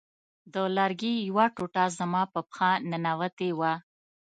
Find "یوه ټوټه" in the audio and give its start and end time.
1.29-1.85